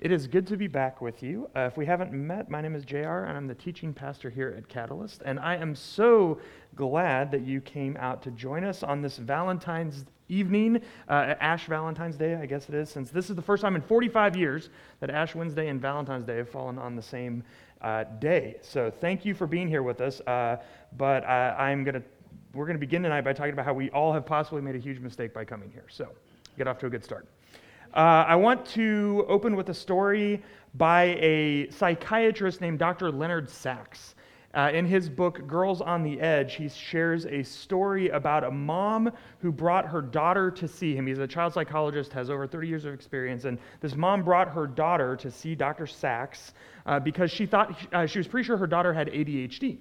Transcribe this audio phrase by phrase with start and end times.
[0.00, 1.50] It is good to be back with you.
[1.56, 4.54] Uh, if we haven't met, my name is JR, and I'm the teaching pastor here
[4.56, 5.22] at Catalyst.
[5.24, 6.38] And I am so
[6.76, 12.16] glad that you came out to join us on this Valentine's evening, uh, Ash Valentine's
[12.16, 15.10] Day, I guess it is, since this is the first time in 45 years that
[15.10, 17.42] Ash Wednesday and Valentine's Day have fallen on the same
[17.82, 18.58] uh, day.
[18.62, 20.20] So thank you for being here with us.
[20.20, 20.58] Uh,
[20.96, 22.02] but I'm going to,
[22.54, 24.80] we're going to begin tonight by talking about how we all have possibly made a
[24.80, 25.86] huge mistake by coming here.
[25.88, 26.06] So
[26.56, 27.26] get off to a good start.
[27.94, 30.42] Uh, I want to open with a story
[30.74, 33.10] by a psychiatrist named Dr.
[33.10, 34.14] Leonard Sax.
[34.54, 39.10] Uh, in his book, Girls on the Edge, he shares a story about a mom
[39.40, 41.06] who brought her daughter to see him.
[41.06, 44.66] He's a child psychologist, has over 30 years of experience, and this mom brought her
[44.66, 45.86] daughter to see Dr.
[45.86, 46.52] Sax
[46.86, 49.78] uh, because she thought uh, she was pretty sure her daughter had ADHD.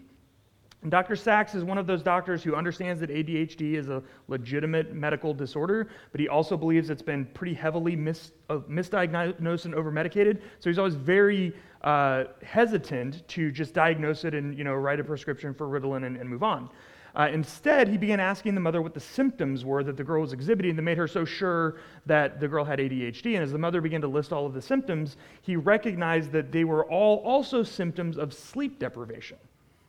[0.89, 1.15] Dr.
[1.15, 5.89] Sax is one of those doctors who understands that ADHD is a legitimate medical disorder,
[6.11, 10.39] but he also believes it's been pretty heavily mis- uh, misdiagnosed and overmedicated.
[10.59, 15.03] So he's always very uh, hesitant to just diagnose it and you know write a
[15.03, 16.69] prescription for Ritalin and, and move on.
[17.15, 20.33] Uh, instead, he began asking the mother what the symptoms were that the girl was
[20.33, 23.33] exhibiting that made her so sure that the girl had ADHD.
[23.33, 26.63] And as the mother began to list all of the symptoms, he recognized that they
[26.63, 29.37] were all also symptoms of sleep deprivation.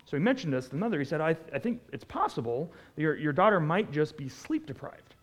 [0.09, 0.99] So he mentioned this to the mother.
[0.99, 4.65] He said, I, th- I think it's possible your, your daughter might just be sleep
[4.65, 5.15] deprived.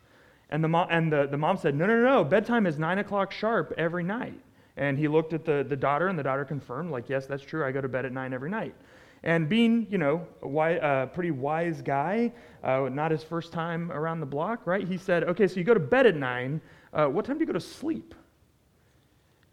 [0.51, 3.31] And, the, mom, and the, the mom said, No, no, no, bedtime is 9 o'clock
[3.31, 4.39] sharp every night.
[4.77, 7.65] And he looked at the, the daughter, and the daughter confirmed, like, Yes, that's true.
[7.65, 8.75] I go to bed at 9 every night.
[9.23, 12.31] And being, you know, a wise, uh, pretty wise guy,
[12.63, 14.87] uh, not his first time around the block, right?
[14.87, 16.61] He said, Okay, so you go to bed at 9.
[16.93, 18.13] Uh, what time do you go to sleep?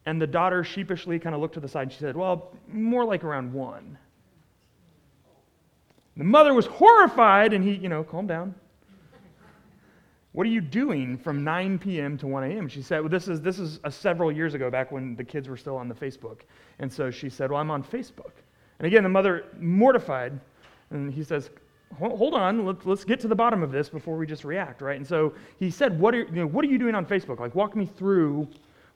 [0.05, 3.07] And the daughter sheepishly kind of looked to the side and she said, Well, more
[3.07, 3.97] like around 1.
[6.17, 8.55] The mother was horrified, and he, you know, calm down.
[10.33, 12.17] What are you doing from 9 p.m.
[12.19, 12.69] to 1 a.m.?
[12.69, 15.49] She said, well, this is, this is uh, several years ago, back when the kids
[15.49, 16.41] were still on the Facebook.
[16.79, 18.33] And so she said, well, I'm on Facebook.
[18.79, 20.41] And again, the mother, mortified,
[20.91, 21.51] and he says,
[21.99, 24.97] hold on, let's, let's get to the bottom of this before we just react, right?
[24.97, 27.39] And so he said, what are, you know, what are you doing on Facebook?
[27.39, 28.49] Like, walk me through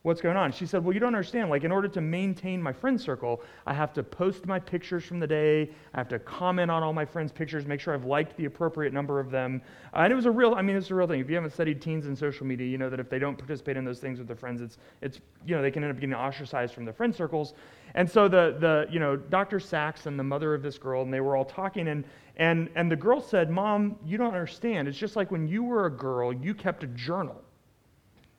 [0.06, 0.52] what's going on?
[0.52, 1.50] She said, Well, you don't understand.
[1.50, 5.18] Like, in order to maintain my friend circle, I have to post my pictures from
[5.18, 5.68] the day.
[5.94, 8.92] I have to comment on all my friends' pictures, make sure I've liked the appropriate
[8.92, 9.60] number of them.
[9.92, 11.18] Uh, and it was a real, I mean, it's a real thing.
[11.18, 13.76] If you haven't studied teens and social media, you know that if they don't participate
[13.76, 16.14] in those things with their friends, it's, it's you know, they can end up getting
[16.14, 17.54] ostracized from their friend circles.
[17.96, 19.58] And so the, the you know, Dr.
[19.58, 22.04] Sax and the mother of this girl, and they were all talking, and,
[22.36, 24.86] and, and the girl said, Mom, you don't understand.
[24.86, 27.42] It's just like when you were a girl, you kept a journal.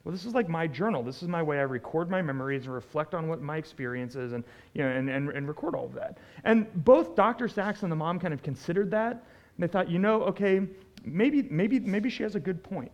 [0.08, 1.02] Well, this is like my journal.
[1.02, 4.32] This is my way I record my memories and reflect on what my experience is
[4.32, 4.42] and,
[4.72, 6.16] you know, and, and, and record all of that.
[6.44, 7.46] And both Dr.
[7.46, 9.12] Sax and the mom kind of considered that.
[9.12, 9.22] And
[9.58, 10.62] they thought, you know, okay,
[11.04, 12.90] maybe, maybe, maybe she has a good point.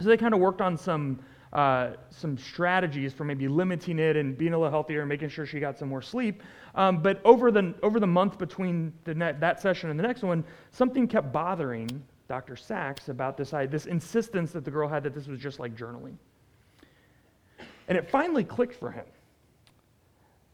[0.00, 1.18] So they kind of worked on some,
[1.54, 5.46] uh, some strategies for maybe limiting it and being a little healthier and making sure
[5.46, 6.42] she got some more sleep.
[6.74, 10.22] Um, but over the, over the month between the net, that session and the next
[10.22, 12.56] one, something kept bothering Dr.
[12.56, 16.16] Sax about this, this insistence that the girl had that this was just like journaling.
[17.88, 19.06] And it finally clicked for him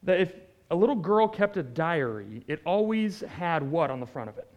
[0.05, 0.35] that if
[0.71, 4.49] a little girl kept a diary, it always had what on the front of it?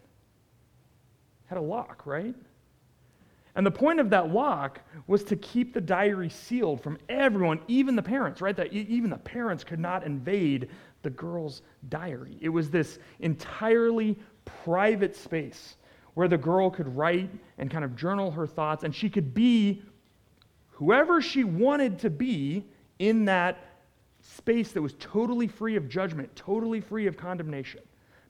[1.44, 2.34] It had a lock, right?
[3.56, 7.96] And the point of that lock was to keep the diary sealed from everyone, even
[7.96, 8.54] the parents, right?
[8.54, 10.68] That even the parents could not invade
[11.02, 12.36] the girl's diary.
[12.40, 15.76] It was this entirely private space
[16.18, 19.80] where the girl could write and kind of journal her thoughts, and she could be
[20.70, 22.64] whoever she wanted to be
[22.98, 23.76] in that
[24.20, 27.80] space that was totally free of judgment, totally free of condemnation,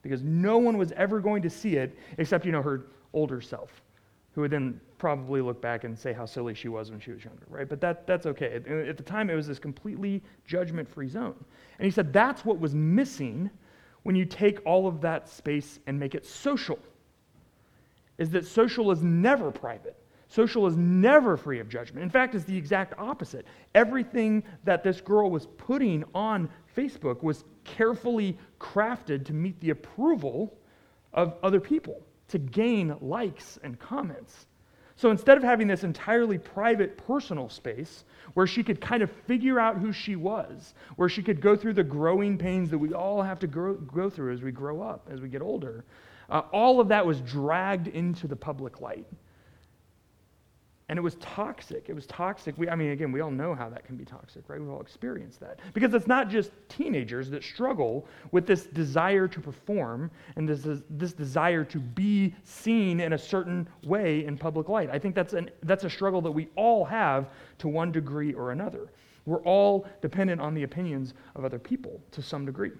[0.03, 3.81] because no one was ever going to see it except, you know, her older self,
[4.35, 7.25] who would then probably look back and say how silly she was when she was
[7.25, 7.67] younger, right?
[7.67, 8.61] But that, that's okay.
[8.87, 11.33] At, the time, it was this completely judgment free zone.
[11.79, 13.49] And he said that's what was missing
[14.03, 16.77] when you take all of that space and make it social
[18.19, 19.95] is that social is never private.
[20.27, 22.03] Social is never free of judgment.
[22.03, 23.47] In fact, it's the exact opposite.
[23.73, 30.55] Everything that this girl was putting on Facebook was carefully crafted to meet the approval
[31.13, 34.45] of other people, to gain likes and comments.
[34.95, 39.59] So instead of having this entirely private personal space where she could kind of figure
[39.59, 43.21] out who she was, where she could go through the growing pains that we all
[43.21, 45.85] have to grow, go through as we grow up, as we get older,
[46.29, 49.05] uh, all of that was dragged into the public light.
[50.89, 51.85] And it was toxic.
[51.87, 52.57] It was toxic.
[52.57, 54.59] We, I mean, again, we all know how that can be toxic, right?
[54.59, 55.59] We've all experienced that.
[55.75, 61.13] Because it's not just teenagers that struggle with this desire to perform and this, this
[61.13, 64.89] desire to be seen in a certain way in public light.
[64.91, 67.29] I think that's, an, that's a struggle that we all have
[67.59, 68.89] to one degree or another.
[69.25, 72.71] We're all dependent on the opinions of other people to some degree.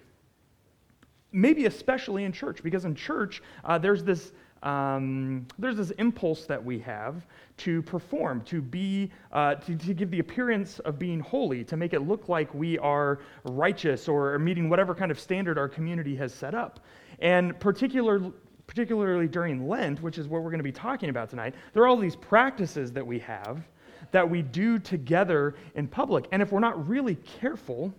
[1.31, 4.31] Maybe especially in church, because in church, uh, there's this
[4.64, 7.26] um, there's this impulse that we have
[7.58, 11.94] to perform, to be, uh, to, to, give the appearance of being holy, to make
[11.94, 16.34] it look like we are righteous or meeting whatever kind of standard our community has
[16.34, 16.81] set up.
[17.20, 18.22] And particular,
[18.68, 21.88] particularly during Lent, which is what we're going to be talking about tonight, there are
[21.88, 23.64] all these practices that we have
[24.12, 26.26] that we do together in public.
[26.31, 27.94] And if we're not really careful,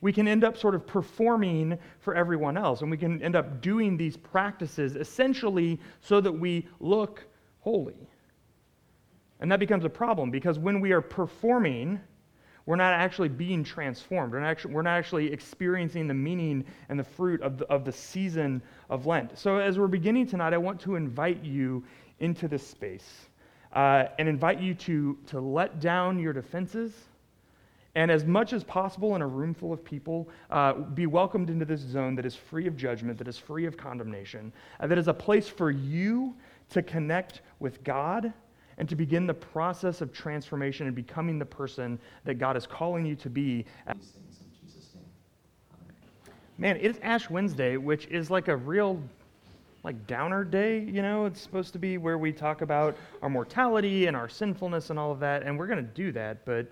[0.00, 2.82] we can end up sort of performing for everyone else.
[2.82, 7.26] And we can end up doing these practices essentially so that we look
[7.60, 8.08] holy.
[9.40, 12.00] And that becomes a problem because when we are performing,
[12.64, 14.32] we're not actually being transformed.
[14.32, 17.84] We're not actually, we're not actually experiencing the meaning and the fruit of the, of
[17.84, 18.60] the season
[18.90, 19.38] of Lent.
[19.38, 21.84] So, as we're beginning tonight, I want to invite you
[22.18, 23.28] into this space
[23.72, 26.92] uh, and invite you to, to let down your defenses
[27.96, 31.64] and as much as possible in a room full of people, uh, be welcomed into
[31.64, 35.08] this zone that is free of judgment, that is free of condemnation, uh, that is
[35.08, 36.34] a place for you
[36.68, 38.34] to connect with God
[38.76, 43.06] and to begin the process of transformation and becoming the person that God is calling
[43.06, 43.64] you to be.
[46.58, 49.02] Man, it is Ash Wednesday, which is like a real
[49.84, 51.24] like downer day, you know?
[51.24, 55.12] It's supposed to be where we talk about our mortality and our sinfulness and all
[55.12, 56.66] of that, and we're going to do that, but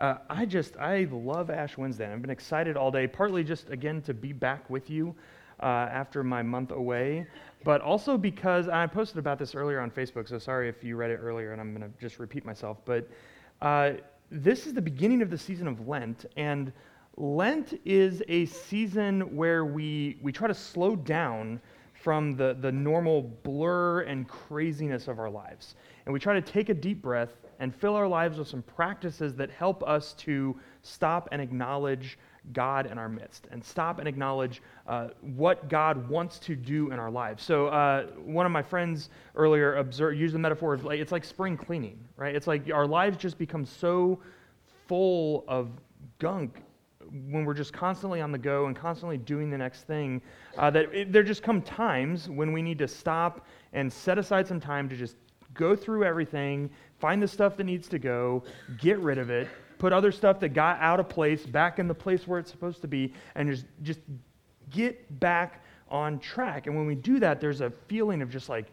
[0.00, 2.10] uh, I just, I love Ash Wednesday.
[2.10, 5.14] I've been excited all day, partly just, again, to be back with you
[5.62, 7.26] uh, after my month away,
[7.64, 11.10] but also because I posted about this earlier on Facebook, so sorry if you read
[11.10, 12.78] it earlier and I'm going to just repeat myself.
[12.86, 13.08] But
[13.60, 13.92] uh,
[14.30, 16.72] this is the beginning of the season of Lent, and
[17.18, 21.60] Lent is a season where we, we try to slow down
[21.92, 25.74] from the, the normal blur and craziness of our lives.
[26.06, 29.34] And we try to take a deep breath and fill our lives with some practices
[29.36, 32.18] that help us to stop and acknowledge
[32.52, 36.98] God in our midst and stop and acknowledge uh, what God wants to do in
[36.98, 37.44] our lives.
[37.44, 41.24] So, uh, one of my friends earlier observed, used the metaphor of like, it's like
[41.24, 42.34] spring cleaning, right?
[42.34, 44.20] It's like our lives just become so
[44.88, 45.68] full of
[46.18, 46.62] gunk
[47.30, 50.22] when we're just constantly on the go and constantly doing the next thing
[50.58, 54.46] uh, that it, there just come times when we need to stop and set aside
[54.46, 55.16] some time to just
[55.54, 58.42] go through everything, find the stuff that needs to go,
[58.78, 59.48] get rid of it,
[59.78, 62.82] put other stuff that got out of place back in the place where it's supposed
[62.82, 64.00] to be, and just, just
[64.70, 66.66] get back on track.
[66.66, 68.66] And when we do that, there's a feeling of just like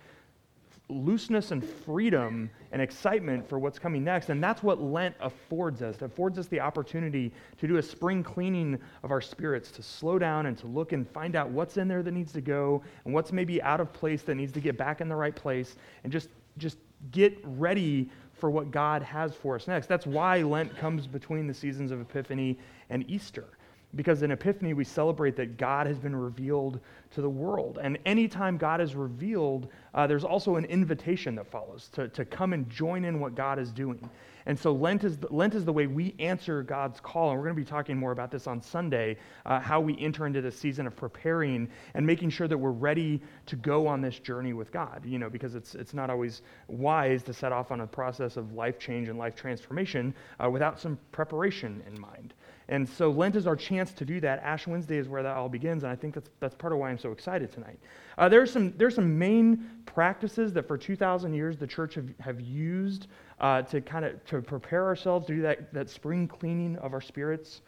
[0.89, 4.30] looseness and freedom and excitement for what's coming next.
[4.30, 5.95] And that's what Lent affords us.
[5.95, 10.18] It affords us the opportunity to do a spring cleaning of our spirits, to slow
[10.18, 13.13] down and to look and find out what's in there that needs to go and
[13.13, 16.12] what's maybe out of place that needs to get back in the right place and
[16.12, 16.77] just, just
[17.12, 19.88] get ready for what God has for us next.
[19.88, 22.57] That's why Lent comes between the seasons of Epiphany
[22.89, 23.56] and Easter.
[23.95, 26.81] Because in Epiphany, we celebrate that God has been revealed
[27.11, 27.79] to the world.
[27.81, 32.53] And anytime God is revealed, uh, there's also an invitation that follows to, to come
[32.53, 34.09] and join in what God is doing.
[34.45, 37.31] And so Lent is, the, Lent is the way we answer God's call.
[37.31, 40.25] And we're going to be talking more about this on Sunday, uh, how we enter
[40.25, 44.19] into the season of preparing and making sure that we're ready to go on this
[44.19, 45.03] journey with God.
[45.05, 48.53] You know, because it's, it's not always wise to set off on a process of
[48.53, 50.13] life change and life transformation
[50.43, 52.33] uh, without some preparation in mind.
[52.69, 54.39] And so Lent is our chance to do that.
[54.43, 56.89] Ash Wednesday is where that all begins, and I think that's, that's part of why
[56.89, 57.80] I'm so excited tonight.
[58.18, 61.95] Uh, there, are some, there are some main practices that for 2,000 years the church
[61.95, 63.07] have, have used
[63.39, 67.01] uh, to kind of to prepare ourselves to do that, that spring cleaning of our
[67.01, 67.61] spirits.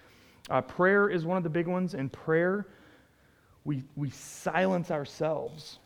[0.49, 1.93] Uh, prayer is one of the big ones.
[1.93, 2.67] In prayer,
[3.63, 5.79] we, we silence ourselves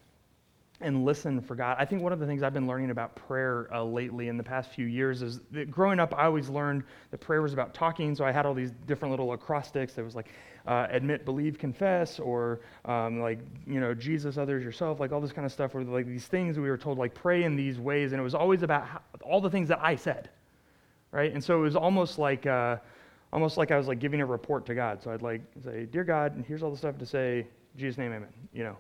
[0.84, 1.78] and listen for God.
[1.80, 4.44] I think one of the things I've been learning about prayer uh, lately in the
[4.44, 8.16] past few years is that growing up, I always learned that prayer was about talking.
[8.16, 9.94] So I had all these different little acrostics.
[9.94, 10.30] There was like
[10.66, 15.34] uh, admit, believe, confess, or um, like, you know, Jesus, others, yourself, like all this
[15.34, 18.14] kind of stuff, where like these things we were told, like, pray in these ways.
[18.14, 20.30] And it was always about how, all the things that I said,
[21.12, 21.34] right?
[21.34, 22.78] And so it was almost like, uh,
[23.34, 25.02] almost like I was like giving a report to God.
[25.04, 28.14] So I'd like say, Dear God, and here's all the stuff to say, Jesus' name,
[28.14, 28.78] amen, you know.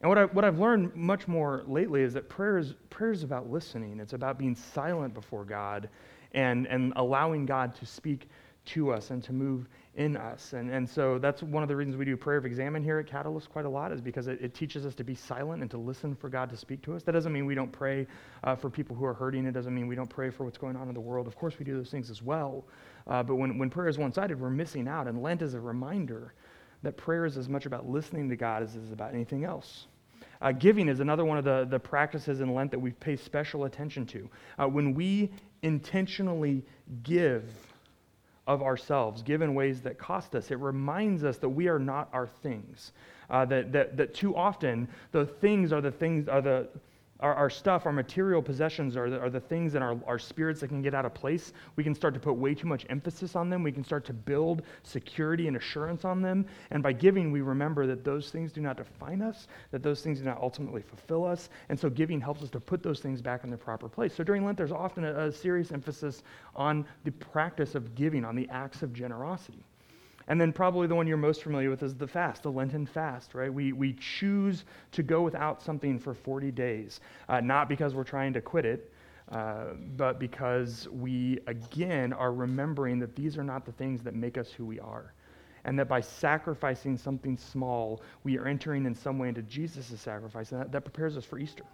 [0.00, 3.22] And what, I, what I've learned much more lately is that prayer is, prayer is
[3.22, 4.00] about listening.
[4.00, 5.88] It's about being silent before God
[6.32, 8.28] and, and allowing God to speak
[8.66, 10.52] to us and to move in us.
[10.52, 13.06] And, and so that's one of the reasons we do prayer of examen here at
[13.06, 15.78] Catalyst quite a lot is because it, it teaches us to be silent and to
[15.78, 17.02] listen for God to speak to us.
[17.02, 18.06] That doesn't mean we don't pray
[18.44, 19.44] uh, for people who are hurting.
[19.46, 21.26] It doesn't mean we don't pray for what's going on in the world.
[21.26, 22.64] Of course, we do those things as well.
[23.06, 25.08] Uh, but when, when prayer is one sided, we're missing out.
[25.08, 26.34] And Lent is a reminder
[26.82, 29.86] that prayer is as much about listening to God as it is about anything else.
[30.40, 33.64] Uh, giving is another one of the, the practices in Lent that we pay special
[33.64, 34.28] attention to.
[34.58, 35.30] Uh, when we
[35.62, 36.64] intentionally
[37.02, 37.44] give,
[38.46, 40.50] of ourselves, give in ways that cost us.
[40.50, 42.92] It reminds us that we are not our things.
[43.28, 46.68] Uh, that, that, that too often the things are the things, are the,
[47.20, 50.60] our, our stuff, our material possessions are the, are the things in our, our spirits
[50.60, 51.52] that can get out of place.
[51.76, 53.62] We can start to put way too much emphasis on them.
[53.62, 56.46] We can start to build security and assurance on them.
[56.70, 60.18] And by giving, we remember that those things do not define us, that those things
[60.18, 61.50] do not ultimately fulfill us.
[61.68, 64.14] And so giving helps us to put those things back in their proper place.
[64.14, 66.22] So during Lent, there's often a, a serious emphasis
[66.56, 69.64] on the practice of giving, on the acts of generosity.
[70.30, 73.34] And then probably the one you're most familiar with is the fast, the Lenten fast,
[73.34, 73.52] right?
[73.52, 78.32] We, we choose to go without something for 40 days, uh, not because we're trying
[78.34, 78.92] to quit it,
[79.32, 84.38] uh, but because we, again, are remembering that these are not the things that make
[84.38, 85.14] us who we are.
[85.64, 90.52] And that by sacrificing something small, we are entering in some way into Jesus' sacrifice,
[90.52, 91.64] and that, that prepares us for Easter.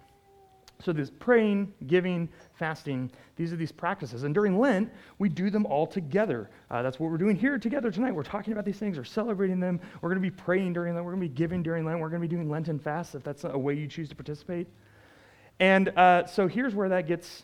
[0.79, 4.23] So, this praying, giving, fasting, these are these practices.
[4.23, 6.51] And during Lent, we do them all together.
[6.69, 8.13] Uh, that's what we're doing here together tonight.
[8.13, 9.79] We're talking about these things, we're celebrating them.
[10.01, 12.09] We're going to be praying during Lent, we're going to be giving during Lent, we're
[12.09, 14.67] going to be doing Lenten fasts if that's a way you choose to participate.
[15.59, 17.43] And uh, so, here's where that gets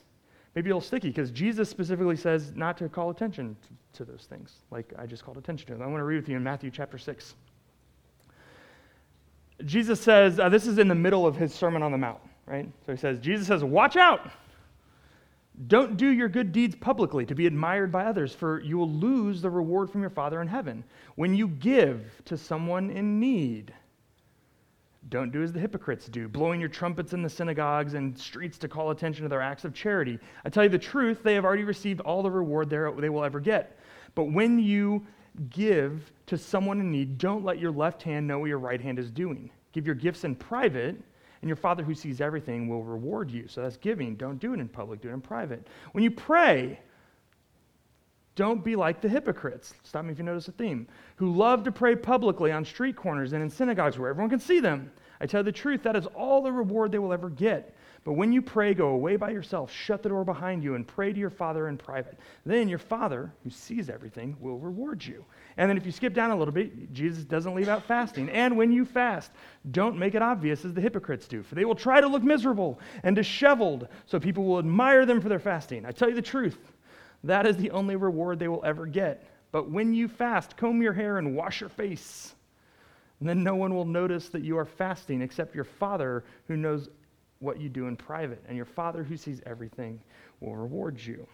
[0.54, 4.28] maybe a little sticky because Jesus specifically says not to call attention to, to those
[4.30, 5.82] things, like I just called attention to them.
[5.82, 7.34] I want to read with you in Matthew chapter 6.
[9.66, 12.70] Jesus says, uh, this is in the middle of his Sermon on the Mount right?
[12.86, 14.30] So he says, Jesus says, watch out.
[15.68, 19.42] Don't do your good deeds publicly to be admired by others, for you will lose
[19.42, 20.84] the reward from your Father in heaven.
[21.16, 23.72] When you give to someone in need,
[25.10, 28.68] don't do as the hypocrites do, blowing your trumpets in the synagogues and streets to
[28.68, 30.18] call attention to their acts of charity.
[30.44, 33.40] I tell you the truth, they have already received all the reward they will ever
[33.40, 33.78] get.
[34.16, 35.06] But when you
[35.50, 38.98] give to someone in need, don't let your left hand know what your right hand
[38.98, 39.52] is doing.
[39.72, 40.96] Give your gifts in private
[41.44, 43.50] and your Father who sees everything will reward you.
[43.50, 44.16] So that's giving.
[44.16, 45.68] Don't do it in public, do it in private.
[45.92, 46.80] When you pray,
[48.36, 49.74] don't be like the hypocrites.
[49.84, 50.88] Stop me if you notice a theme.
[51.18, 54.62] Who love to pray publicly on street corners and in synagogues where everyone can see
[54.62, 54.90] them.
[55.20, 57.76] I tell you the truth, that is all the reward they will ever get.
[58.06, 61.14] But when you pray, go away by yourself, shut the door behind you, and pray
[61.14, 62.20] to your Father in private.
[62.46, 65.24] Then your Father, who sees everything, will reward you.
[65.56, 68.30] And then if you skip down a little bit, Jesus doesn't leave out fasting.
[68.30, 69.32] And when you fast,
[69.72, 72.78] don't make it obvious as the hypocrites do, for they will try to look miserable
[73.04, 75.86] and disheveled, so people will admire them for their fasting.
[75.86, 76.74] I tell you the truth,
[77.24, 79.26] that is the only reward they will ever get.
[79.54, 82.36] But when you fast, comb your hair and wash your face.
[83.22, 86.90] And then no one will notice that you are fasting except your Father who knows
[87.44, 90.00] what you do in private, and your Father who sees everything
[90.40, 91.28] will reward you.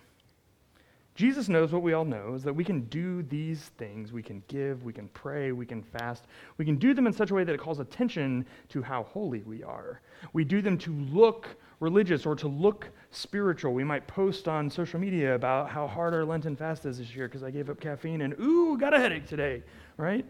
[1.20, 4.14] Jesus knows what we all know is that we can do these things.
[4.14, 6.24] We can give, we can pray, we can fast.
[6.58, 9.42] We can do them in such a way that it calls attention to how holy
[9.42, 10.00] we are.
[10.32, 13.74] We do them to look religious or to look spiritual.
[13.74, 17.28] We might post on social media about how hard our Lenten fast is this year
[17.28, 19.64] because I gave up caffeine and, ooh, got a headache today,
[19.98, 20.26] right?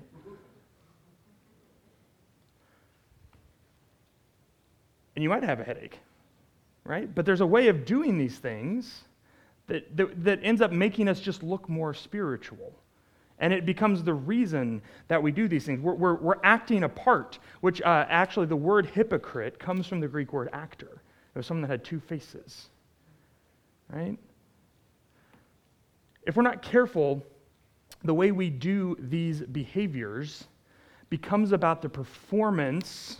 [5.19, 5.99] And you might have a headache,
[6.85, 7.13] right?
[7.13, 9.01] But there's a way of doing these things
[9.67, 12.71] that, that, that ends up making us just look more spiritual.
[13.39, 15.81] And it becomes the reason that we do these things.
[15.81, 20.07] We're, we're, we're acting a part, which uh, actually the word hypocrite comes from the
[20.07, 21.01] Greek word actor.
[21.35, 22.69] It was someone that had two faces,
[23.89, 24.17] right?
[26.23, 27.25] If we're not careful,
[28.05, 30.45] the way we do these behaviors
[31.09, 33.17] becomes about the performance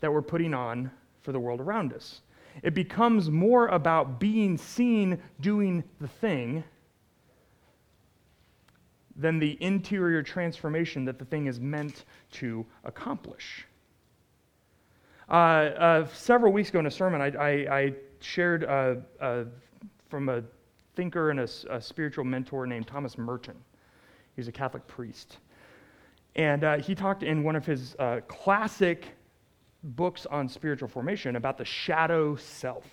[0.00, 0.90] that we're putting on
[1.22, 2.20] for the world around us.
[2.62, 6.64] It becomes more about being seen doing the thing
[9.16, 13.66] than the interior transformation that the thing is meant to accomplish.
[15.28, 19.44] Uh, uh, several weeks ago in a sermon, I, I, I shared uh, uh
[20.08, 20.42] from a
[20.94, 23.56] thinker and a, a, spiritual mentor named Thomas Merton.
[24.36, 25.38] He's a Catholic priest.
[26.36, 27.96] And uh, he talked in one of his
[28.28, 29.06] classic
[29.82, 32.86] books on spiritual formation about the shadow self.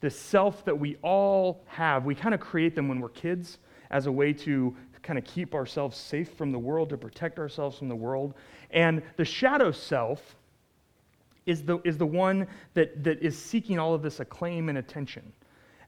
[0.00, 2.04] The self that we all have.
[2.04, 3.58] We kind of create them when we're kids
[3.90, 7.78] as a way to kind of keep ourselves safe from the world, to protect ourselves
[7.78, 8.34] from the world.
[8.70, 10.36] And the shadow self
[11.46, 15.32] is the, is the one that, that is seeking all of this acclaim and attention.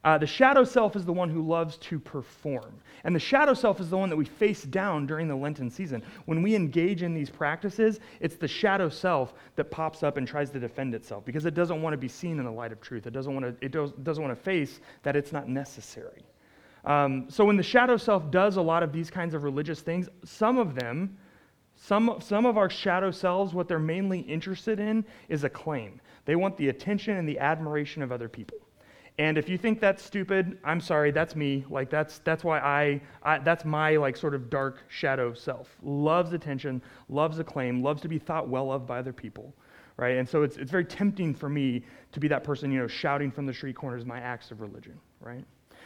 [0.06, 2.78] Uh, the shadow self is the one who loves to perform.
[3.02, 6.00] And the shadow self is the one that we face down during the Lenten season.
[6.26, 10.50] When we engage in these practices, it's the shadow self that pops up and tries
[10.50, 13.08] to defend itself because it doesn't want to be seen in the light of truth.
[13.08, 16.22] It doesn't want to, it does, doesn't want to face that it's not necessary.
[16.84, 20.08] Um, so when the shadow self does a lot of these kinds of religious things,
[20.24, 21.18] some of them,
[21.74, 26.00] some, some of our shadow selves, what they're mainly interested in is acclaim.
[26.26, 28.58] They want the attention and the admiration of other people.
[29.18, 31.64] And if you think that's stupid, I'm sorry, that's me.
[31.70, 35.74] Like that's that's why I, I that's my like sort of dark shadow self.
[35.82, 39.54] Loves attention, loves acclaim, loves to be thought well of by other people.
[39.96, 40.18] Right?
[40.18, 41.82] And so it's it's very tempting for me
[42.12, 45.00] to be that person, you know, shouting from the street corners my acts of religion,
[45.20, 45.44] right?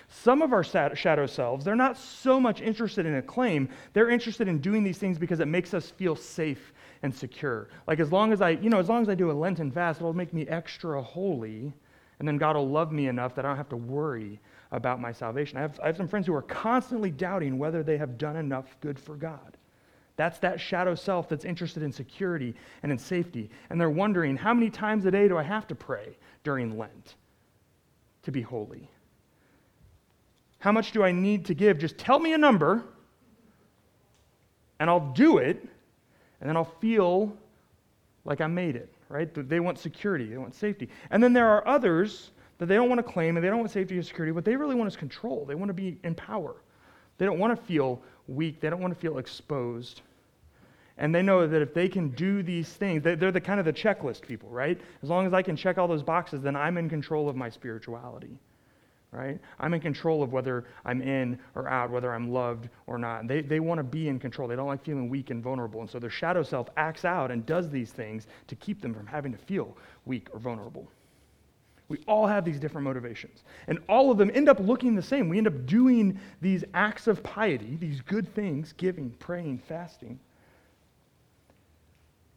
[0.09, 3.69] Some of our shadow selves, they're not so much interested in acclaim.
[3.93, 6.73] They're interested in doing these things because it makes us feel safe
[7.05, 7.69] and secure.
[7.87, 10.01] Like as long as I, you know, as long as I do a Lenten fast,
[10.01, 11.73] it'll make me extra holy
[12.21, 14.39] and then God will love me enough that I don't have to worry
[14.73, 15.57] about my salvation.
[15.57, 18.77] I have, I have some friends who are constantly doubting whether they have done enough
[18.83, 19.57] good for God.
[20.17, 23.51] That's that shadow self that's interested in security and in safety.
[23.71, 27.15] And they're wondering, how many times a day do I have to pray during Lent
[28.25, 28.87] to be holy?
[30.59, 31.79] How much do I need to give?
[31.79, 32.85] Just tell me a number,
[34.79, 35.67] and I'll do it,
[36.41, 37.35] and then I'll feel
[38.27, 39.29] like I made it right?
[39.35, 40.89] They want security, they want safety.
[41.11, 43.71] And then there are others that they don't want to claim and they don't want
[43.71, 44.33] safety or security.
[44.33, 45.45] What they really want is control.
[45.45, 46.55] They want to be in power.
[47.19, 50.03] They don't want to feel weak, they don't want to feel exposed.
[50.97, 53.73] And they know that if they can do these things, they're the kind of the
[53.73, 54.81] checklist people, right?
[55.03, 57.49] As long as I can check all those boxes, then I'm in control of my
[57.49, 58.39] spirituality
[59.13, 59.41] right?
[59.59, 63.27] I'm in control of whether I'm in or out, whether I'm loved or not.
[63.27, 64.47] They, they want to be in control.
[64.47, 65.81] They don't like feeling weak and vulnerable.
[65.81, 69.07] And so their shadow self acts out and does these things to keep them from
[69.07, 69.77] having to feel
[70.07, 70.87] weak or vulnerable.
[71.89, 73.43] We all have these different motivations.
[73.67, 75.29] And all of them end up looking the same.
[75.29, 80.21] We end up doing these acts of piety, these good things, giving, praying, fasting,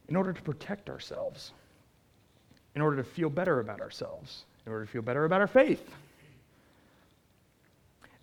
[0.07, 1.51] in order to protect ourselves,
[2.75, 5.87] in order to feel better about ourselves, in order to feel better about our faith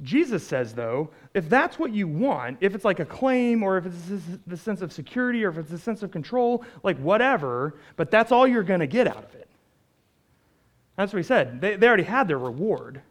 [0.03, 3.87] Jesus says, though, if that's what you want, if it's like a claim or if
[3.87, 8.11] it's the sense of security or if it's a sense of control, like whatever, but
[8.11, 9.49] that's all you're going to get out of it.
[10.97, 11.61] That's what he said.
[11.61, 13.03] They, they already had their reward.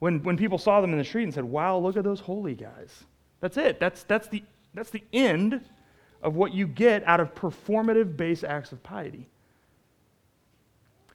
[0.00, 2.54] When, when people saw them in the street and said, wow, look at those holy
[2.54, 3.04] guys.
[3.40, 3.78] That's it.
[3.78, 4.42] That's, that's, the,
[4.74, 5.60] that's the end
[6.22, 9.28] of what you get out of performative based acts of piety.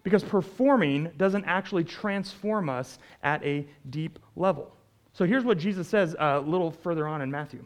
[0.04, 4.76] Because performing doesn't actually transform us at a deep level.
[5.14, 7.66] So here's what Jesus says uh, a little further on in Matthew.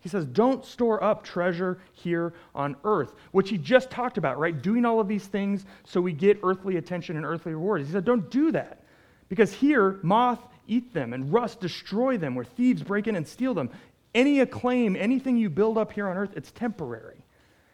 [0.00, 4.60] He says, Don't store up treasure here on earth, which he just talked about, right?
[4.60, 7.86] Doing all of these things so we get earthly attention and earthly rewards.
[7.86, 8.82] He said, Don't do that.
[9.28, 13.54] Because here, moth eat them and rust destroy them, where thieves break in and steal
[13.54, 13.70] them.
[14.14, 17.19] Any acclaim, anything you build up here on earth, it's temporary.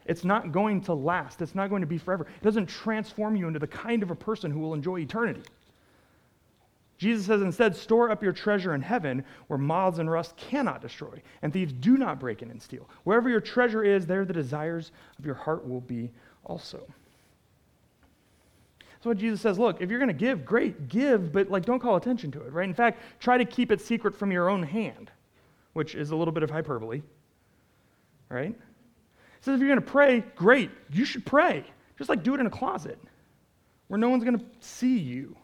[0.07, 1.43] It's not going to last.
[1.43, 2.27] It's not going to be forever.
[2.41, 5.43] It doesn't transform you into the kind of a person who will enjoy eternity.
[6.99, 11.21] Jesus says instead, store up your treasure in heaven where moths and rust cannot destroy,
[11.43, 12.89] and thieves do not break in and steal.
[13.05, 16.11] Wherever your treasure is, there the desires of your heart will be
[16.45, 16.81] also.
[19.03, 21.81] So what Jesus says, look, if you're going to give, great, give, but like don't
[21.81, 22.67] call attention to it, right?
[22.67, 25.11] In fact, try to keep it secret from your own hand,
[25.75, 27.03] which is a little bit of hyperbole,
[28.31, 28.57] right?
[29.47, 30.71] Says if you're going to pray, great.
[30.93, 31.65] You should pray.
[31.97, 32.99] Just like do it in a closet
[33.89, 35.35] where no one's going to see you.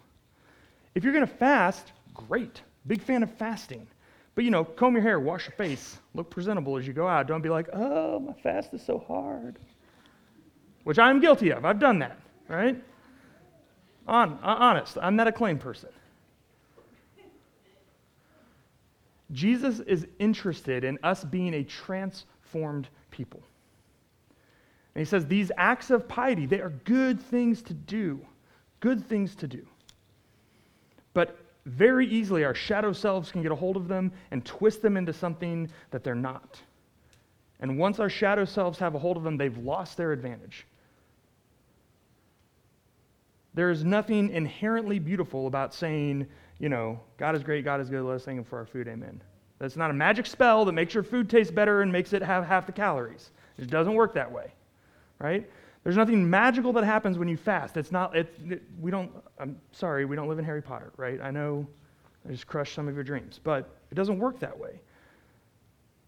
[0.95, 2.61] If you're going to fast, great.
[2.87, 3.87] Big fan of fasting.
[4.35, 7.27] But you know, comb your hair, wash your face, look presentable as you go out.
[7.27, 9.59] Don't be like, oh, my fast is so hard.
[10.85, 11.65] Which I'm guilty of.
[11.65, 12.83] I've done that, right?
[14.09, 15.91] On, uh, honest, I'm not a claim person.
[19.31, 23.43] Jesus is interested in us being a transformed people.
[24.95, 28.21] And he says these acts of piety, they are good things to do.
[28.81, 29.67] Good things to do.
[31.15, 34.97] But very easily, our shadow selves can get a hold of them and twist them
[34.97, 36.61] into something that they're not.
[37.61, 40.67] And once our shadow selves have a hold of them, they've lost their advantage.
[43.55, 46.27] There is nothing inherently beautiful about saying,
[46.59, 48.89] you know, God is great, God is good, let us thank Him for our food,
[48.89, 49.23] amen.
[49.59, 52.45] That's not a magic spell that makes your food taste better and makes it have
[52.45, 53.31] half the calories.
[53.59, 54.53] It doesn't work that way
[55.23, 55.49] right?
[55.85, 57.77] There's nothing magical that happens when you fast.
[57.77, 61.21] It's not, it, it, we don't, I'm sorry, we don't live in Harry Potter, right?
[61.21, 61.67] I know
[62.29, 64.81] I just crushed some of your dreams, but it doesn't work that way.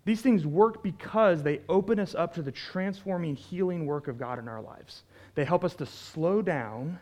[0.05, 4.39] These things work because they open us up to the transforming, healing work of God
[4.39, 5.05] in our lives.
[5.35, 6.99] They help us to slow down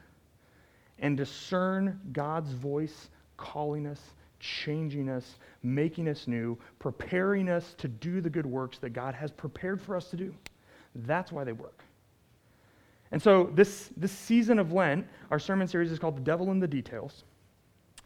[1.01, 4.01] and discern God's voice calling us,
[4.38, 9.31] changing us, making us new, preparing us to do the good works that God has
[9.31, 10.33] prepared for us to do.
[10.94, 11.83] That's why they work.
[13.12, 16.59] And so this, this season of Lent, our sermon series is called The Devil in
[16.59, 17.25] the Details.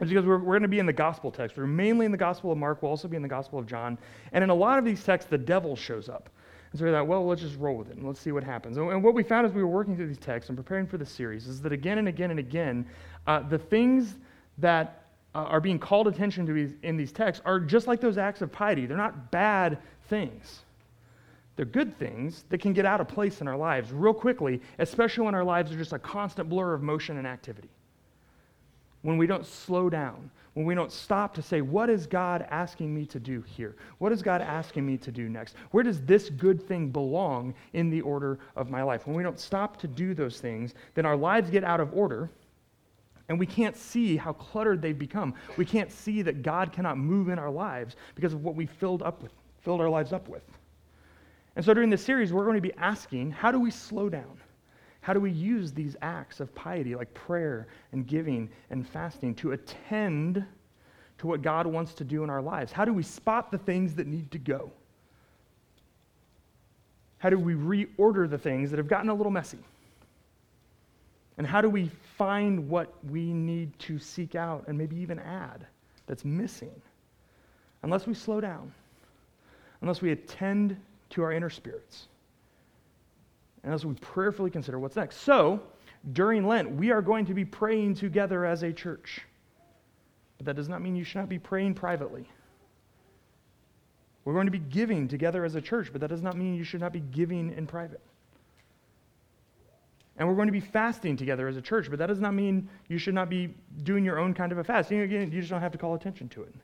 [0.01, 1.57] It's because we're, we're going to be in the gospel text.
[1.57, 2.83] We're mainly in the gospel of Mark.
[2.83, 3.97] We'll also be in the gospel of John.
[4.33, 6.29] And in a lot of these texts, the devil shows up.
[6.73, 8.77] And so we thought, well, let's just roll with it and let's see what happens.
[8.77, 11.07] And what we found as we were working through these texts and preparing for the
[11.07, 12.85] series is that again and again and again,
[13.27, 14.16] uh, the things
[14.59, 18.42] that uh, are being called attention to in these texts are just like those acts
[18.42, 18.85] of piety.
[18.85, 20.62] They're not bad things.
[21.57, 25.25] They're good things that can get out of place in our lives real quickly, especially
[25.25, 27.71] when our lives are just a constant blur of motion and activity.
[29.01, 32.95] When we don't slow down, when we don't stop to say, What is God asking
[32.95, 33.77] me to do here?
[33.99, 35.55] What is God asking me to do next?
[35.71, 39.07] Where does this good thing belong in the order of my life?
[39.07, 42.31] When we don't stop to do those things, then our lives get out of order
[43.29, 45.35] and we can't see how cluttered they've become.
[45.57, 49.03] We can't see that God cannot move in our lives because of what we filled
[49.03, 50.42] up with, filled our lives up with.
[51.57, 54.40] And so during this series, we're going to be asking, how do we slow down?
[55.01, 59.53] How do we use these acts of piety, like prayer and giving and fasting, to
[59.53, 60.45] attend
[61.19, 62.73] to what God wants to do in our lives?
[62.73, 64.71] How do we spot the things that need to go?
[67.19, 69.59] How do we reorder the things that have gotten a little messy?
[71.38, 75.66] And how do we find what we need to seek out and maybe even add
[76.07, 76.83] that's missing?
[77.83, 78.73] Unless we slow down,
[79.81, 80.77] unless we attend
[81.11, 82.09] to our inner spirits
[83.66, 85.16] and as we prayerfully consider what's next.
[85.16, 85.61] So,
[86.12, 89.23] during Lent, we are going to be praying together as a church.
[90.38, 92.29] But that does not mean you should not be praying privately.
[94.25, 96.62] We're going to be giving together as a church, but that does not mean you
[96.62, 98.01] should not be giving in private.
[100.16, 102.69] And we're going to be fasting together as a church, but that does not mean
[102.87, 104.92] you should not be doing your own kind of a fast.
[104.92, 106.55] You, you just don't have to call attention to it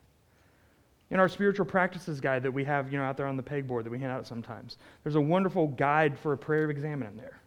[1.12, 3.84] in our spiritual practices guide that we have you know, out there on the pegboard
[3.84, 4.78] that we hand out sometimes.
[5.04, 7.38] There's a wonderful guide for a prayer examen in there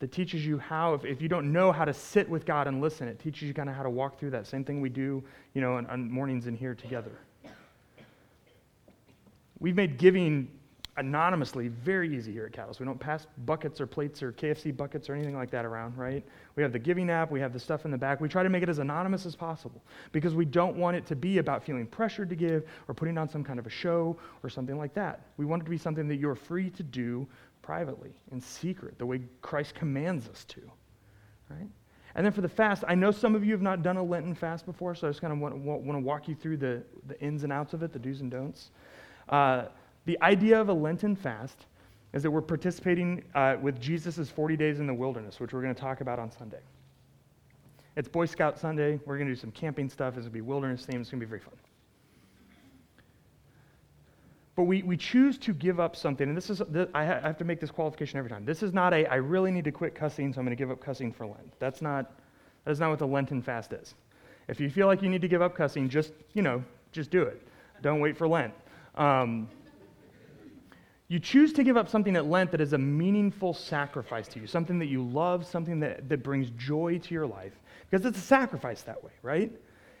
[0.00, 2.82] that teaches you how, if, if you don't know how to sit with God and
[2.82, 4.46] listen, it teaches you kind of how to walk through that.
[4.46, 7.12] Same thing we do, you know, on, on mornings in here together.
[9.58, 10.50] We've made giving
[10.98, 12.78] anonymously very easy here at Catalyst.
[12.78, 16.22] We don't pass buckets or plates or KFC buckets or anything like that around, right?
[16.54, 18.20] We have the giving app, we have the stuff in the back.
[18.20, 21.16] We try to make it as anonymous as possible because we don't want it to
[21.16, 24.50] be about feeling pressured to give or putting on some kind of a show or
[24.50, 25.26] something like that.
[25.38, 27.26] We want it to be something that you're free to do
[27.62, 30.60] privately, in secret, the way Christ commands us to,
[31.48, 31.68] right?
[32.14, 34.34] And then for the fast, I know some of you have not done a Lenten
[34.34, 36.82] fast before, so I just kind of want, want, want to walk you through the,
[37.06, 38.70] the ins and outs of it, the do's and don'ts.
[39.28, 39.66] Uh,
[40.04, 41.66] the idea of a Lenten fast
[42.12, 45.74] is that we're participating uh, with Jesus' 40 days in the wilderness, which we're going
[45.74, 46.60] to talk about on Sunday.
[47.96, 48.98] It's Boy Scout Sunday.
[49.06, 50.14] We're going to do some camping stuff.
[50.14, 51.00] It's going to be wilderness themed.
[51.00, 51.54] It's going to be very fun.
[54.54, 57.44] But we, we choose to give up something, and this is, this, I have to
[57.44, 58.44] make this qualification every time.
[58.44, 60.70] This is not a, I really need to quit cussing, so I'm going to give
[60.70, 61.58] up cussing for Lent.
[61.58, 62.12] That's not,
[62.64, 63.94] that is not what the Lenten fast is.
[64.48, 67.22] If you feel like you need to give up cussing, just, you know, just do
[67.22, 67.40] it.
[67.80, 68.52] Don't wait for Lent.
[68.96, 69.48] Um,
[71.12, 74.46] you choose to give up something at Lent that is a meaningful sacrifice to you,
[74.46, 77.52] something that you love, something that, that brings joy to your life,
[77.90, 79.52] because it's a sacrifice that way, right?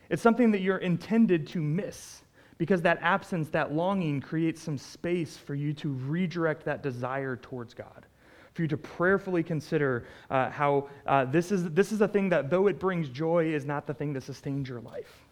[0.08, 2.22] It's something that you're intended to miss,
[2.56, 7.74] because that absence, that longing creates some space for you to redirect that desire towards
[7.74, 8.06] God
[8.54, 12.50] for you to prayerfully consider uh, how uh, this, is, this is a thing that,
[12.50, 15.24] though it brings joy, is not the thing that sustains your life.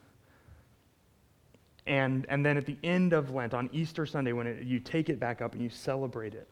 [1.87, 5.09] And, and then at the end of Lent, on Easter Sunday, when it, you take
[5.09, 6.49] it back up and you celebrate it.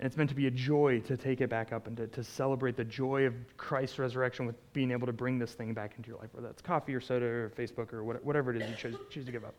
[0.00, 2.22] And it's meant to be a joy to take it back up and to, to
[2.22, 6.08] celebrate the joy of Christ's resurrection with being able to bring this thing back into
[6.08, 8.76] your life, whether that's coffee or soda or Facebook or what, whatever it is you
[8.76, 9.54] choose, choose to give up.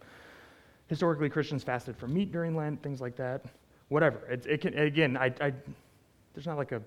[0.88, 3.45] Historically, Christians fasted from meat during Lent, things like that.
[3.89, 4.26] Whatever.
[4.30, 5.54] It, it can, again, I, I,
[6.34, 6.82] there's not like a,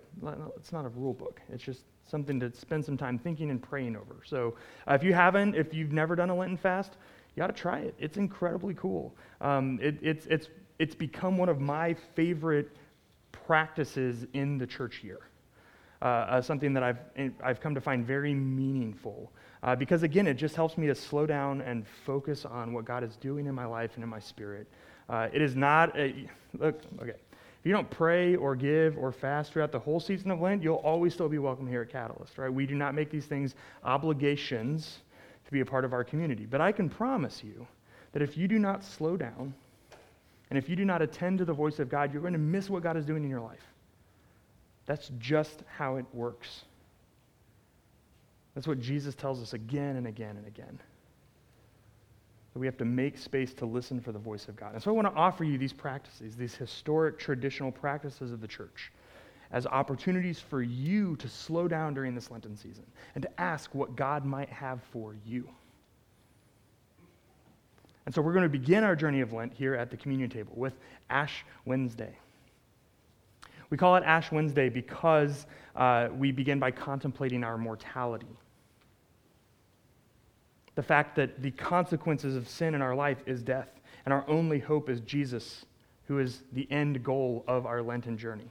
[0.57, 1.41] it's not a rule book.
[1.53, 4.17] It's just something to spend some time thinking and praying over.
[4.25, 4.55] So
[4.89, 6.97] uh, if you haven't, if you've never done a Lenten fast,
[7.35, 7.95] you got to try it.
[7.99, 9.15] It's incredibly cool.
[9.41, 12.71] Um, it, it's, it's, it's become one of my favorite
[13.31, 15.21] practices in the church year.
[16.03, 16.99] Uh, uh, something that I've,
[17.43, 19.33] I've come to find very meaningful.
[19.63, 23.05] Uh, because again, it just helps me to slow down and focus on what God
[23.05, 24.67] is doing in my life and in my spirit.
[25.09, 26.27] Uh, it is not a,
[26.59, 27.13] look, okay.
[27.63, 30.75] If you don't pray or give or fast throughout the whole season of Lent, you'll
[30.79, 32.53] always still be welcome here at Catalyst, right?
[32.53, 34.99] We do not make these things obligations
[35.45, 36.45] to be a part of our community.
[36.45, 37.65] But I can promise you
[38.11, 39.55] that if you do not slow down
[40.51, 42.69] and if you do not attend to the voice of God, you're going to miss
[42.69, 43.63] what God is doing in your life.
[44.87, 46.65] That's just how it works.
[48.57, 50.81] That's what Jesus tells us again and again and again.
[52.53, 54.75] That we have to make space to listen for the voice of God.
[54.75, 58.49] And so I want to offer you these practices, these historic traditional practices of the
[58.49, 58.93] church
[59.53, 62.85] as opportunities for you to slow down during this Lenten season
[63.15, 65.49] and to ask what God might have for you.
[68.07, 70.55] And so we're going to begin our journey of Lent here at the communion table
[70.57, 70.75] with
[71.11, 72.17] Ash Wednesday.
[73.71, 78.27] We call it Ash Wednesday because uh, we begin by contemplating our mortality.
[80.75, 84.59] The fact that the consequences of sin in our life is death, and our only
[84.59, 85.67] hope is Jesus,
[86.07, 88.51] who is the end goal of our Lenten journey.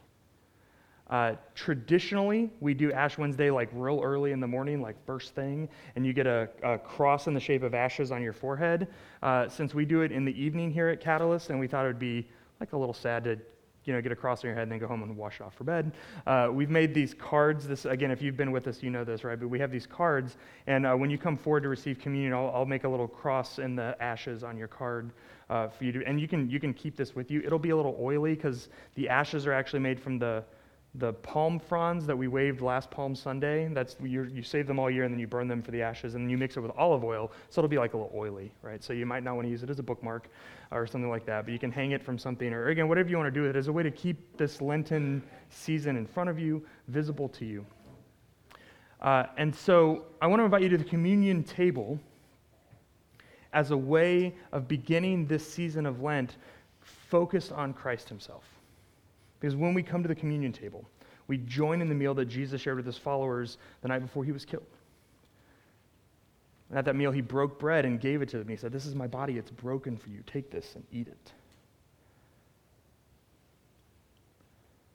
[1.09, 5.67] Uh, traditionally, we do Ash Wednesday like real early in the morning, like first thing,
[5.97, 8.87] and you get a, a cross in the shape of ashes on your forehead.
[9.21, 11.89] Uh, since we do it in the evening here at Catalyst, and we thought it
[11.89, 12.25] would be
[12.61, 13.37] like a little sad to
[13.85, 15.43] you know, get a cross on your head and then go home and wash it
[15.43, 15.91] off for bed.
[16.27, 17.67] Uh, we've made these cards.
[17.67, 19.39] This again, if you've been with us, you know this, right?
[19.39, 22.51] But we have these cards, and uh, when you come forward to receive communion, I'll,
[22.53, 25.11] I'll, make a little cross in the ashes on your card
[25.49, 27.41] uh, for you to, and you can you can keep this with you.
[27.45, 30.43] It'll be a little oily because the ashes are actually made from the
[30.95, 33.69] the palm fronds that we waved last Palm Sunday.
[33.71, 36.29] That's you, save them all year and then you burn them for the ashes and
[36.29, 38.83] you mix it with olive oil, so it'll be like a little oily, right?
[38.83, 40.29] So you might not want to use it as a bookmark
[40.71, 43.17] or something like that, but you can hang it from something or again whatever you
[43.17, 46.29] want to do with it as a way to keep this Lenten season in front
[46.29, 47.65] of you, visible to you.
[49.01, 51.99] Uh, and so I want to invite you to the communion table
[53.53, 56.35] as a way of beginning this season of Lent
[56.81, 58.43] focused on Christ Himself.
[59.41, 60.85] Because when we come to the communion table,
[61.27, 64.31] we join in the meal that Jesus shared with his followers the night before he
[64.31, 64.63] was killed.
[66.69, 68.47] And at that meal, he broke bread and gave it to them.
[68.47, 70.21] He said, This is my body, it's broken for you.
[70.27, 71.33] Take this and eat it.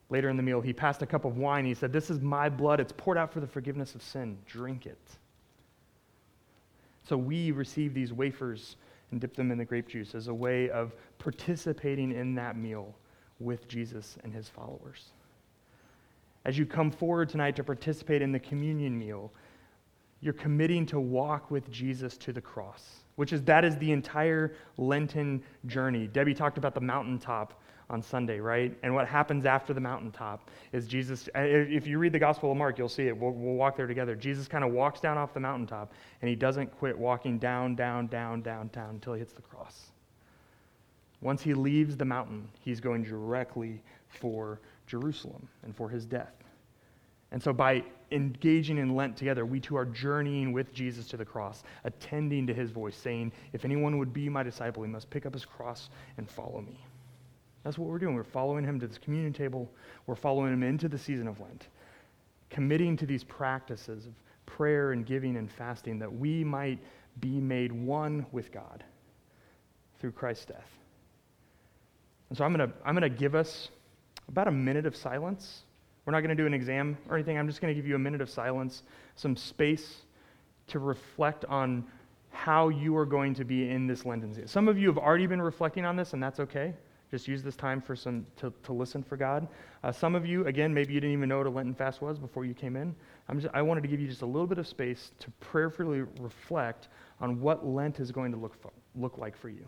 [0.09, 1.65] Later in the meal, he passed a cup of wine.
[1.65, 2.79] He said, This is my blood.
[2.79, 4.37] It's poured out for the forgiveness of sin.
[4.47, 4.97] Drink it.
[7.03, 8.77] So we receive these wafers
[9.11, 12.95] and dip them in the grape juice as a way of participating in that meal
[13.39, 15.05] with Jesus and his followers.
[16.45, 19.31] As you come forward tonight to participate in the communion meal,
[20.21, 24.53] you're committing to walk with Jesus to the cross, which is that is the entire
[24.77, 26.07] Lenten journey.
[26.07, 28.77] Debbie talked about the mountaintop on Sunday, right?
[28.83, 32.77] And what happens after the mountaintop is Jesus, if you read the Gospel of Mark,
[32.77, 33.17] you'll see it.
[33.17, 34.15] We'll, we'll walk there together.
[34.15, 38.07] Jesus kind of walks down off the mountaintop, and he doesn't quit walking down, down,
[38.07, 39.91] down, down, down until he hits the cross.
[41.21, 46.33] Once he leaves the mountain, he's going directly for Jerusalem and for his death.
[47.31, 51.25] And so, by engaging in Lent together, we too are journeying with Jesus to the
[51.25, 55.25] cross, attending to his voice, saying, If anyone would be my disciple, he must pick
[55.25, 56.79] up his cross and follow me.
[57.63, 58.15] That's what we're doing.
[58.15, 59.69] We're following him to this communion table,
[60.05, 61.67] we're following him into the season of Lent,
[62.49, 64.13] committing to these practices of
[64.45, 66.79] prayer and giving and fasting that we might
[67.19, 68.85] be made one with God
[69.99, 70.69] through Christ's death.
[72.29, 73.69] And so I'm going to I'm going to give us
[74.27, 75.63] about a minute of silence.
[76.05, 77.37] We're not going to do an exam or anything.
[77.37, 78.83] I'm just going to give you a minute of silence,
[79.15, 80.03] some space
[80.67, 81.85] to reflect on
[82.29, 84.47] how you are going to be in this Lenten season.
[84.47, 86.73] Some of you have already been reflecting on this, and that's okay.
[87.09, 89.47] Just use this time for some to, to listen for God.
[89.83, 92.19] Uh, some of you, again, maybe you didn't even know what a Lenten fast was
[92.19, 92.93] before you came in.
[93.35, 96.89] Just, i wanted to give you just a little bit of space to prayerfully reflect
[97.19, 98.55] on what Lent is going to look,
[98.95, 99.67] look like for you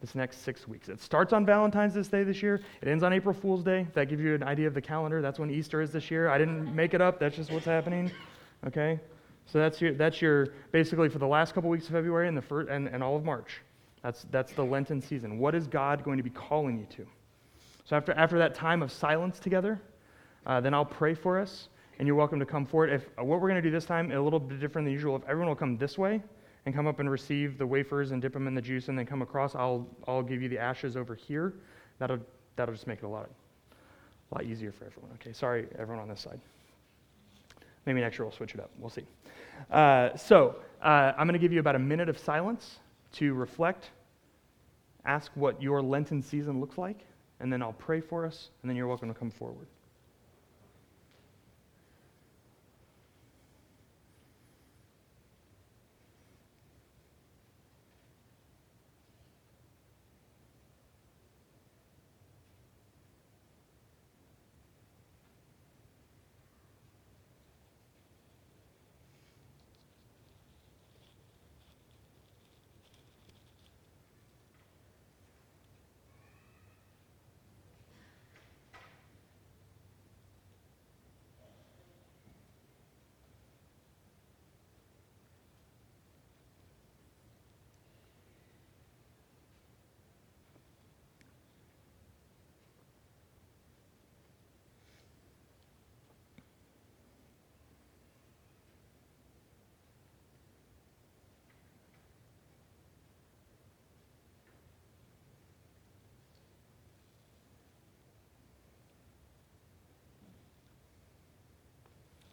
[0.00, 0.88] this next six weeks.
[0.88, 2.60] It starts on Valentine's Day this year.
[2.80, 3.86] It ends on April Fool's Day.
[3.92, 5.20] That gives you an idea of the calendar.
[5.20, 6.28] That's when Easter is this year.
[6.28, 7.20] I didn't make it up.
[7.20, 8.10] That's just what's happening.
[8.66, 8.98] Okay?
[9.46, 12.42] So that's your, that's your basically for the last couple weeks of February and, the
[12.42, 13.60] first, and, and all of March.
[14.02, 15.38] That's, that's the Lenten season.
[15.38, 17.06] What is God going to be calling you to?
[17.84, 19.80] So after, after that time of silence together,
[20.46, 22.90] uh, then I'll pray for us, and you're welcome to come forward.
[22.90, 25.22] If what we're going to do this time, a little bit different than usual, if
[25.24, 26.22] everyone will come this way,
[26.66, 29.06] and come up and receive the wafers and dip them in the juice and then
[29.06, 31.54] come across, I'll, I'll give you the ashes over here.
[31.98, 32.18] That'll,
[32.56, 33.30] that'll just make it a lot,
[34.30, 35.10] a lot easier for everyone.
[35.14, 36.40] Okay, sorry, everyone on this side.
[37.86, 38.70] Maybe next year we'll switch it up.
[38.78, 39.04] We'll see.
[39.70, 42.78] Uh, so uh, I'm going to give you about a minute of silence
[43.12, 43.90] to reflect,
[45.04, 47.06] ask what your Lenten season looks like,
[47.40, 49.66] and then I'll pray for us, and then you're welcome to come forward.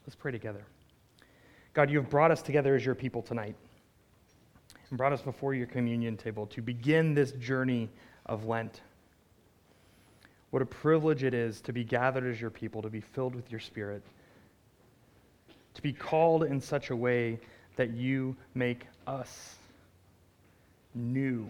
[0.07, 0.63] Let's pray together.
[1.73, 3.55] God, you have brought us together as your people tonight
[4.89, 7.89] and brought us before your communion table to begin this journey
[8.25, 8.79] of Lent.
[10.51, 13.51] What a privilege it is to be gathered as your people, to be filled with
[13.51, 14.01] your Spirit,
[15.73, 17.37] to be called in such a way
[17.75, 19.57] that you make us
[20.95, 21.49] new.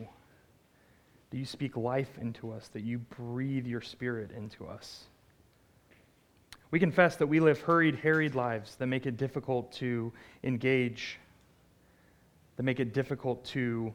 [1.30, 5.04] That you speak life into us, that you breathe your Spirit into us.
[6.70, 10.12] We confess that we live hurried, harried lives that make it difficult to
[10.44, 11.18] engage,
[12.58, 13.94] that make it difficult to,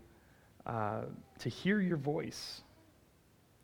[0.67, 1.03] uh,
[1.41, 2.63] to hear your voice.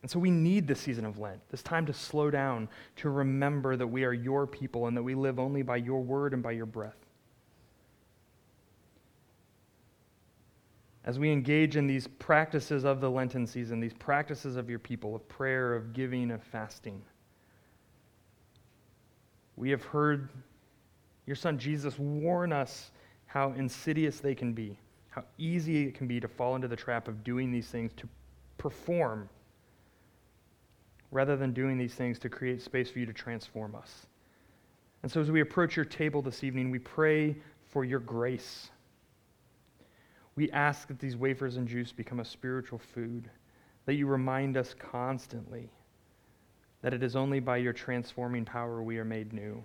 [0.02, 3.76] And so we need this season of Lent, this time to slow down, to remember
[3.76, 6.52] that we are your people and that we live only by your word and by
[6.52, 6.94] your breath.
[11.04, 15.16] As we engage in these practices of the Lenten season, these practices of your people,
[15.16, 17.02] of prayer, of giving, of fasting,
[19.58, 20.28] we have heard
[21.26, 22.92] your son Jesus warn us
[23.26, 24.78] how insidious they can be,
[25.10, 28.08] how easy it can be to fall into the trap of doing these things to
[28.56, 29.28] perform
[31.10, 34.06] rather than doing these things to create space for you to transform us.
[35.02, 38.70] And so, as we approach your table this evening, we pray for your grace.
[40.36, 43.30] We ask that these wafers and juice become a spiritual food,
[43.86, 45.70] that you remind us constantly
[46.82, 49.64] that it is only by your transforming power we are made new.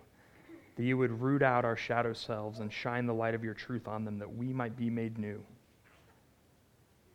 [0.76, 3.88] That you would root out our shadow selves and shine the light of your truth
[3.88, 5.44] on them, that we might be made new.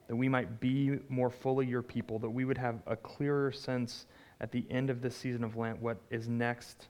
[0.06, 4.06] That we might be more fully your people, that we would have a clearer sense
[4.40, 6.86] at the end of this season of Lent what is next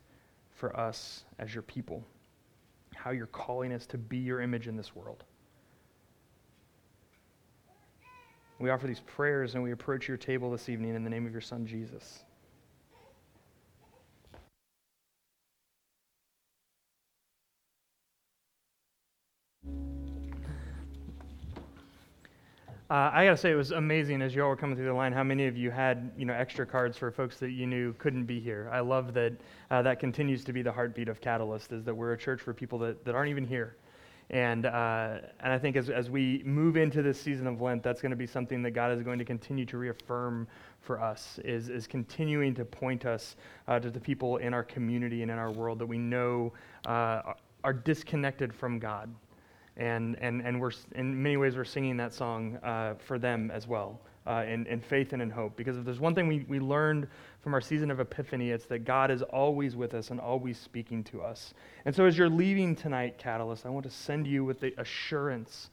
[0.54, 2.04] for us as your people,
[2.94, 5.24] how you're calling us to be your image in this world.
[8.58, 11.32] We offer these prayers and we approach your table this evening in the name of
[11.32, 12.24] your Son, Jesus.
[22.90, 24.94] Uh, I got to say, it was amazing as you all were coming through the
[24.94, 27.92] line how many of you had you know, extra cards for folks that you knew
[27.98, 28.70] couldn't be here.
[28.72, 29.35] I love that
[29.70, 32.55] uh, that continues to be the heartbeat of Catalyst, is that we're a church for
[32.55, 33.77] people that, that aren't even here.
[34.31, 38.01] And, uh, and I think as, as we move into this season of Lent, that's
[38.01, 40.48] going to be something that God is going to continue to reaffirm
[40.81, 45.20] for us, is, is continuing to point us uh, to the people in our community
[45.20, 46.55] and in our world that we know
[46.87, 49.11] uh, are disconnected from God
[49.78, 53.66] and, and, and we're, in many ways, we're singing that song uh, for them as
[53.68, 55.56] well, uh, in, in faith and in hope.
[55.56, 57.06] Because if there's one thing we, we learned
[57.40, 61.04] from our season of Epiphany, it's that God is always with us and always speaking
[61.04, 61.54] to us.
[61.84, 65.70] And so as you're leaving tonight, Catalyst, I want to send you with the assurance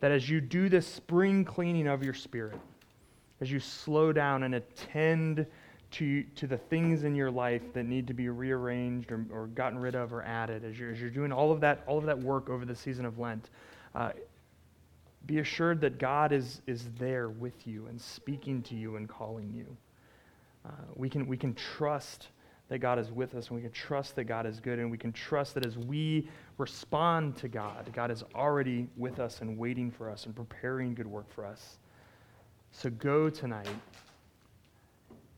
[0.00, 2.60] that as you do this spring cleaning of your spirit,
[3.40, 5.46] as you slow down and attend
[5.92, 9.78] to, to the things in your life that need to be rearranged or, or gotten
[9.78, 12.18] rid of or added, as you're, as you're doing all of that, all of that
[12.18, 13.50] work over the season of Lent,
[13.94, 14.10] uh,
[15.26, 19.52] be assured that God is, is there with you and speaking to you and calling
[19.54, 19.76] you.
[20.64, 22.28] Uh, we, can, we can trust
[22.68, 24.98] that God is with us and we can trust that God is good and we
[24.98, 29.90] can trust that as we respond to God, God is already with us and waiting
[29.90, 31.78] for us and preparing good work for us.
[32.72, 33.68] So go tonight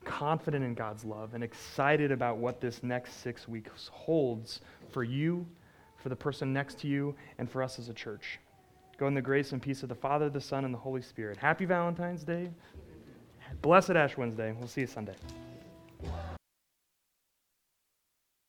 [0.08, 5.46] confident in God's love and excited about what this next six weeks holds for you,
[5.96, 8.40] for the person next to you, and for us as a church.
[8.96, 11.36] Go in the grace and peace of the Father, the Son, and the Holy Spirit.
[11.36, 12.50] Happy Valentine's Day.
[13.62, 14.52] Blessed Ash Wednesday.
[14.58, 15.14] We'll see you Sunday.